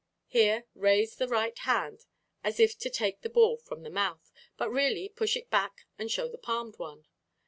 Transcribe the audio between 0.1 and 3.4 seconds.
Here raise the right hand as if to take the